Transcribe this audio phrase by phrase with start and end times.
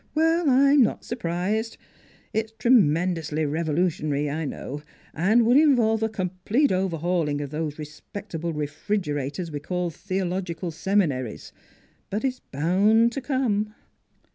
[0.15, 1.77] Well, I'm not surprised.
[2.33, 4.81] It's tremendously revolutionary, I know,
[5.13, 11.53] and would involve a complete overhaul ing of those respectable refrigerators we call theological seminaries;
[12.09, 13.75] but it's bound to come."